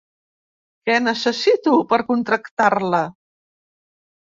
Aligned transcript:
Què 0.87 0.95
necessito 1.09 1.75
per 1.95 2.03
contractar-la? 2.11 3.07